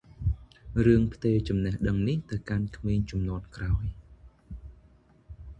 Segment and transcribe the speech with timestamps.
[0.85, 3.85] រឿងផ្ទេរចំណេះដឹងនេះទៅកាន់ក្មេងជំនាន់ក្រោយ។